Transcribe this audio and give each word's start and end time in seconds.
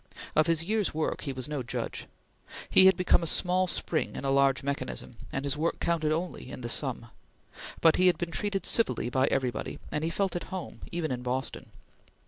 Of 0.35 0.47
his 0.47 0.63
year's 0.63 0.95
work 0.95 1.21
he 1.21 1.31
was 1.31 1.47
no 1.47 1.61
judge. 1.61 2.07
He 2.71 2.87
had 2.87 2.97
become 2.97 3.21
a 3.21 3.27
small 3.27 3.67
spring 3.67 4.15
in 4.15 4.25
a 4.25 4.31
large 4.31 4.63
mechanism, 4.63 5.15
and 5.31 5.45
his 5.45 5.55
work 5.55 5.79
counted 5.79 6.11
only 6.11 6.49
in 6.49 6.61
the 6.61 6.69
sum; 6.69 7.11
but 7.81 7.97
he 7.97 8.07
had 8.07 8.17
been 8.17 8.31
treated 8.31 8.65
civilly 8.65 9.11
by 9.11 9.27
everybody, 9.27 9.77
and 9.91 10.03
he 10.03 10.09
felt 10.09 10.35
at 10.35 10.45
home 10.45 10.81
even 10.91 11.11
in 11.11 11.21
Boston. 11.21 11.67